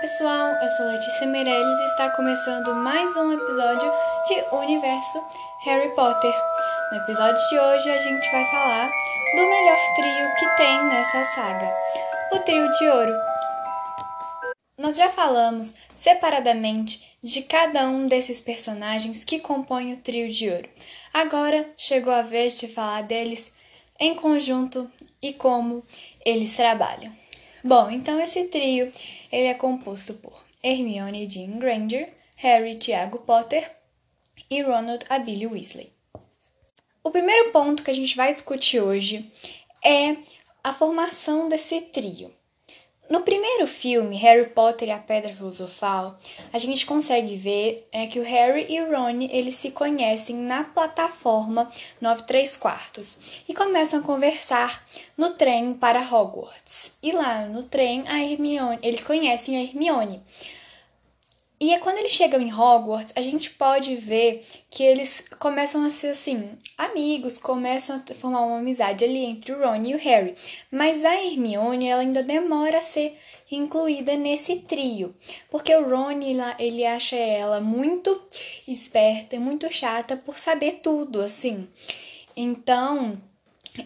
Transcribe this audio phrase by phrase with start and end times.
[0.00, 3.92] pessoal, eu sou Letícia Meirelles e está começando mais um episódio
[4.26, 5.22] de Universo
[5.62, 6.32] Harry Potter.
[6.90, 8.90] No episódio de hoje a gente vai falar
[9.36, 11.76] do melhor trio que tem nessa saga,
[12.32, 13.12] o Trio de Ouro.
[14.78, 20.68] Nós já falamos separadamente de cada um desses personagens que compõem o Trio de Ouro.
[21.12, 23.52] Agora chegou a vez de falar deles
[23.98, 24.90] em conjunto
[25.20, 25.84] e como
[26.24, 27.12] eles trabalham.
[27.62, 28.90] Bom, então esse trio
[29.30, 33.70] ele é composto por Hermione Jean Granger, Harry Tiago Potter
[34.50, 35.92] e Ronald Abilly Weasley.
[37.04, 39.30] O primeiro ponto que a gente vai discutir hoje
[39.84, 40.16] é
[40.62, 42.32] a formação desse trio.
[43.10, 46.16] No primeiro filme, Harry Potter e a Pedra Filosofal,
[46.52, 50.62] a gente consegue ver é, que o Harry e o Ron eles se conhecem na
[50.62, 51.68] plataforma
[52.00, 54.86] 93 quartos e começam a conversar
[55.16, 56.92] no trem para Hogwarts.
[57.02, 60.22] E lá no trem, a Hermione, eles conhecem a Hermione.
[61.62, 65.90] E é quando eles chegam em Hogwarts, a gente pode ver que eles começam a
[65.90, 70.34] ser assim, amigos, começam a formar uma amizade ali entre o Ron e o Harry.
[70.70, 73.14] Mas a Hermione, ela ainda demora a ser
[73.52, 75.14] incluída nesse trio,
[75.50, 76.18] porque o Ron
[76.58, 78.22] ele acha ela muito
[78.66, 81.68] esperta e muito chata por saber tudo, assim.
[82.34, 83.20] Então,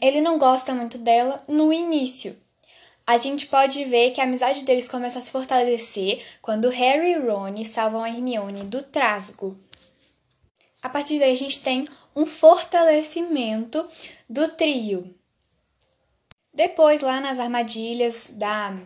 [0.00, 2.43] ele não gosta muito dela no início
[3.06, 7.18] a gente pode ver que a amizade deles começa a se fortalecer quando Harry e
[7.18, 9.58] Ron salvam a Hermione do trasgo.
[10.82, 11.84] A partir daí a gente tem
[12.16, 13.86] um fortalecimento
[14.28, 15.14] do trio.
[16.52, 18.76] Depois, lá nas armadilhas da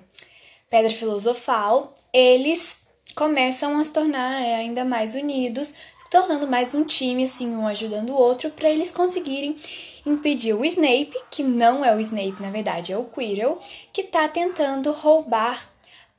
[0.71, 2.79] Pedra Filosofal, eles
[3.15, 5.75] começam a se tornar né, ainda mais unidos,
[6.11, 9.55] tornando mais um time, assim, um ajudando o outro, para eles conseguirem
[10.09, 13.59] impedir o Snape, que não é o Snape, na verdade, é o Quirrell,
[13.93, 15.69] que está tentando roubar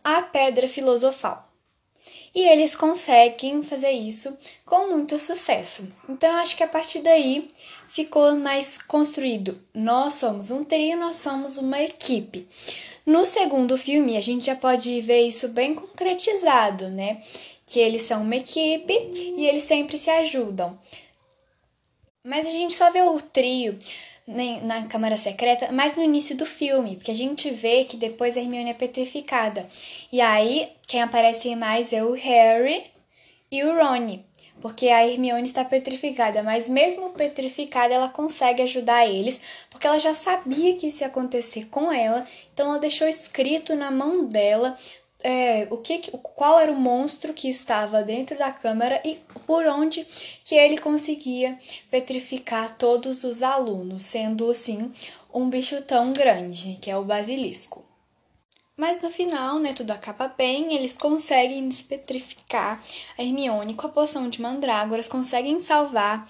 [0.04, 1.50] a Pedra Filosofal.
[2.34, 5.92] E eles conseguem fazer isso com muito sucesso.
[6.08, 7.48] Então, eu acho que a partir daí
[7.90, 9.60] ficou mais construído.
[9.74, 12.48] Nós somos um trio, nós somos uma equipe.
[13.06, 17.20] No segundo filme, a gente já pode ver isso bem concretizado, né?
[17.66, 20.78] Que eles são uma equipe e eles sempre se ajudam.
[22.24, 23.78] Mas a gente só vê o trio
[24.64, 28.42] na Câmara Secreta mais no início do filme, porque a gente vê que depois a
[28.42, 29.68] Hermione é petrificada.
[30.12, 32.84] E aí, quem aparece mais é o Harry
[33.52, 34.20] e o Ron,
[34.62, 40.14] porque a Hermione está petrificada, mas mesmo petrificada, ela consegue ajudar eles, porque ela já
[40.14, 44.78] sabia que isso ia acontecer com ela, então ela deixou escrito na mão dela
[45.22, 50.06] é, o que, qual era o monstro que estava dentro da câmara e por onde
[50.44, 51.58] que ele conseguia
[51.92, 54.92] petrificar todos os alunos, sendo assim
[55.34, 57.86] um bicho tão grande, que é o basilisco.
[58.78, 62.82] Mas no final, né, tudo acaba bem, eles conseguem despetrificar
[63.18, 66.26] a Hermione com a poção de mandrágoras, conseguem salvar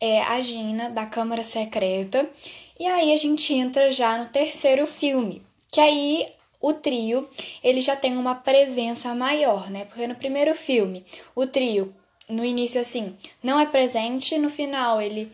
[0.00, 2.30] é, a Gina da Câmara Secreta.
[2.78, 6.28] E aí a gente entra já no terceiro filme, que aí
[6.60, 7.28] o trio
[7.62, 9.84] ele já tem uma presença maior, né?
[9.86, 11.04] Porque no primeiro filme,
[11.34, 11.94] o trio,
[12.28, 15.30] no início assim, não é presente, no final ele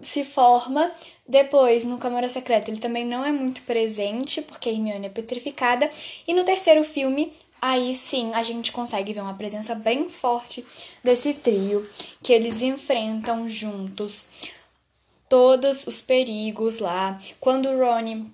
[0.00, 0.90] se forma,
[1.26, 5.90] depois no Câmara Secreta ele também não é muito presente, porque a Hermione é petrificada,
[6.26, 10.64] e no terceiro filme Aí sim a gente consegue ver uma presença bem forte
[11.02, 11.88] desse trio
[12.22, 14.26] que eles enfrentam juntos
[15.28, 17.18] todos os perigos lá.
[17.40, 18.32] Quando o Rony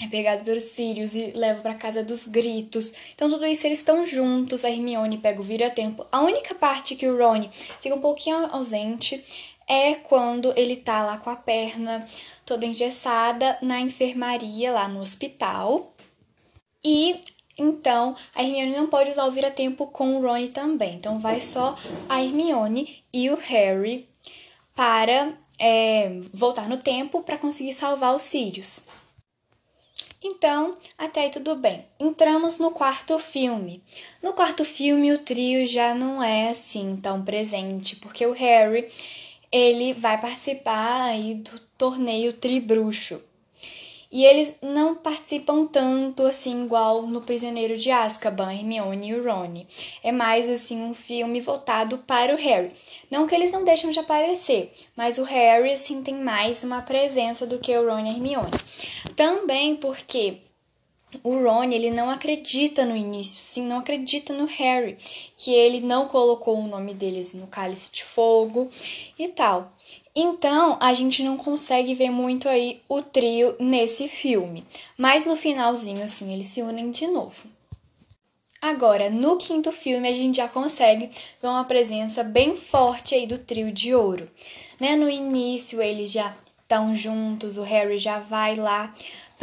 [0.00, 2.92] é pegado pelos Sirius e leva para casa dos gritos.
[3.14, 4.64] Então tudo isso eles estão juntos.
[4.64, 6.06] A Hermione pega o vira-tempo.
[6.10, 9.22] A única parte que o Ron fica um pouquinho ausente
[9.68, 12.04] é quando ele tá lá com a perna
[12.44, 15.94] toda engessada na enfermaria lá no hospital.
[16.84, 17.20] E
[17.56, 20.96] então a Hermione não pode usar o vira-tempo com o Ron também.
[20.96, 21.76] Então vai só
[22.08, 24.08] a Hermione e o Harry
[24.74, 28.82] para é, voltar no tempo para conseguir salvar os Sirius.
[30.26, 31.84] Então, até aí tudo bem.
[32.00, 33.82] Entramos no quarto filme.
[34.22, 38.86] No quarto filme, o trio já não é assim tão presente, porque o Harry
[39.52, 43.20] ele vai participar aí do torneio Tribruxo.
[44.14, 49.66] E eles não participam tanto assim igual no Prisioneiro de Azkaban, Hermione e o Rony.
[50.04, 52.70] É mais assim um filme voltado para o Harry.
[53.10, 57.44] Não que eles não deixam de aparecer, mas o Harry assim tem mais uma presença
[57.44, 58.52] do que o Ron e a Hermione.
[59.16, 60.38] Também porque
[61.22, 64.96] o Ron, ele não acredita no início, sim, não acredita no Harry,
[65.36, 68.68] que ele não colocou o nome deles no cálice de fogo
[69.18, 69.72] e tal.
[70.16, 74.64] Então, a gente não consegue ver muito aí o trio nesse filme.
[74.96, 77.48] Mas no finalzinho, assim, eles se unem de novo.
[78.62, 81.10] Agora, no quinto filme, a gente já consegue
[81.42, 84.30] ver uma presença bem forte aí do trio de ouro.
[84.80, 84.94] Né?
[84.94, 88.90] No início, eles já estão juntos, o Harry já vai lá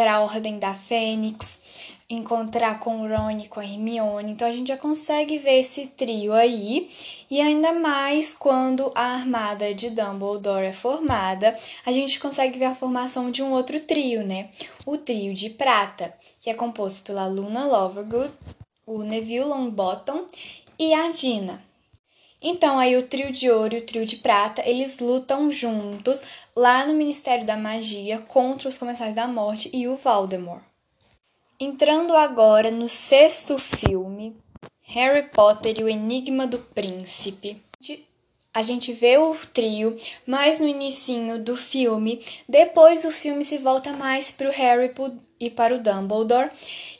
[0.01, 4.31] para a Ordem da Fênix encontrar com o Ron e com a Hermione.
[4.31, 6.89] Então a gente já consegue ver esse trio aí.
[7.29, 11.55] E ainda mais quando a armada de Dumbledore é formada,
[11.85, 14.49] a gente consegue ver a formação de um outro trio, né?
[14.87, 18.33] O trio de prata, que é composto pela Luna Lovegood,
[18.87, 20.25] o Neville Longbottom
[20.79, 21.70] e a Gina.
[22.41, 26.23] Então, aí o trio de ouro e o trio de prata, eles lutam juntos
[26.55, 30.63] lá no Ministério da Magia contra os Comensais da Morte e o Voldemort.
[31.59, 34.35] Entrando agora no sexto filme,
[34.81, 37.61] Harry Potter e o Enigma do Príncipe.
[38.53, 39.95] A gente vê o trio
[40.25, 44.91] mais no inicinho do filme, depois o filme se volta mais para o Harry
[45.39, 46.49] e para o Dumbledore,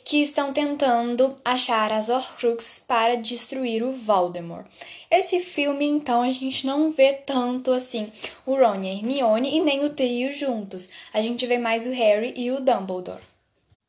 [0.04, 4.66] que estão tentando achar as Horcruxes para destruir o Voldemort.
[5.10, 8.10] Esse filme, então, a gente não vê tanto assim
[8.44, 10.88] o Ron e a Hermione e nem o trio juntos.
[11.12, 13.20] A gente vê mais o Harry e o Dumbledore.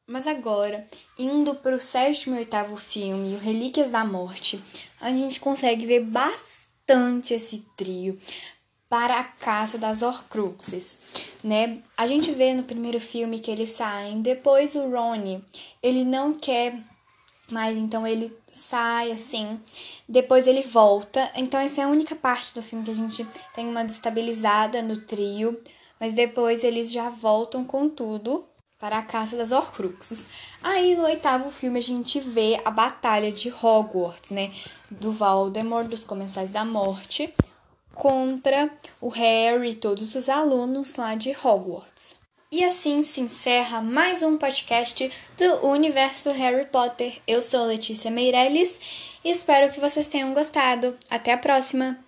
[0.07, 0.86] Mas agora,
[1.18, 4.62] indo para o sétimo e oitavo filme, o Relíquias da Morte,
[5.00, 8.18] a gente consegue ver bastante bastante esse trio
[8.94, 11.00] para a caça das Horcruxes,
[11.44, 11.80] né?
[11.98, 15.44] A gente vê no primeiro filme que eles saem, depois o Rony,
[15.81, 16.78] ele não quer
[17.50, 19.60] mais, então ele sai assim,
[20.07, 21.28] depois ele volta.
[21.34, 23.25] Então essa é a única parte do filme que a gente
[23.56, 25.60] tem uma destabilizada no trio,
[26.00, 28.46] mas depois eles já voltam com tudo
[28.80, 30.24] para a caça das Horcruxes.
[30.62, 34.51] Aí no oitavo filme a gente vê a batalha de Hogwarts, né,
[34.92, 37.34] do Voldemort, dos Comensais da Morte,
[37.94, 38.69] contra
[39.00, 42.16] o Harry e todos os alunos lá de Hogwarts.
[42.51, 47.19] E assim se encerra mais um podcast do Universo Harry Potter.
[47.25, 48.80] Eu sou Letícia Meirelles
[49.25, 50.95] e espero que vocês tenham gostado.
[51.10, 52.00] Até a próxima!